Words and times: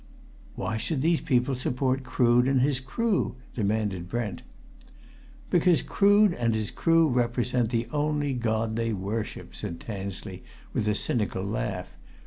"Why 0.55 0.77
should 0.77 1.03
these 1.03 1.21
people 1.21 1.53
support 1.53 2.03
Crood 2.03 2.47
and 2.47 2.59
his 2.61 2.79
crew?" 2.79 3.35
demanded 3.53 4.09
Brent. 4.09 4.41
"Because 5.51 5.83
Crood 5.83 6.33
and 6.33 6.55
his 6.55 6.71
crew 6.71 7.07
represent 7.07 7.69
the 7.69 7.87
only 7.91 8.33
god 8.33 8.77
they 8.77 8.93
worship!" 8.93 9.53
said 9.53 9.79
Tansley, 9.79 10.41
with 10.73 10.87
a 10.87 10.95
cynical 10.95 11.43
laugh. 11.43 11.91